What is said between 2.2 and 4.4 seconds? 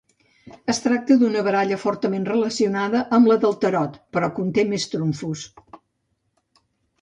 relacionada amb la del tarot, però